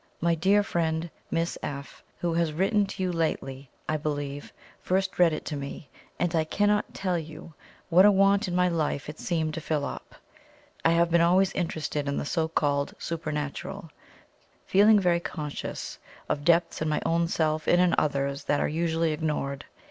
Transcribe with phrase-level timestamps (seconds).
[0.19, 5.31] My dear friend Miss F, who has written to you lately I believe, first read
[5.31, 7.53] it to me, and I cannot tell you
[7.89, 10.15] what a want in my life it seemed to fill up.
[10.83, 13.91] I have been always interested in the so called Supernatural,
[14.65, 19.11] feeling very conscious of depths in my own self and in others that are usually
[19.11, 19.65] ignored.